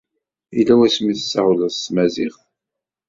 Yella 0.55 0.73
wasmi 0.77 1.09
ay 1.11 1.17
tessawleḍ 1.17 1.71
s 1.73 1.81
tmaziɣt? 1.85 2.39